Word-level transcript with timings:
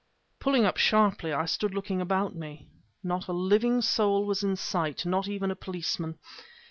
Pulling 0.39 0.65
up 0.65 0.77
sharply 0.77 1.31
I 1.31 1.45
stood 1.45 1.75
looking 1.75 2.01
about 2.01 2.33
me. 2.35 2.65
Not 3.03 3.27
a 3.27 3.33
living 3.33 3.83
soul 3.83 4.25
was 4.25 4.43
in 4.43 4.55
sight; 4.55 5.05
not 5.05 5.27
even 5.27 5.51
a 5.51 5.55
policeman. 5.55 6.17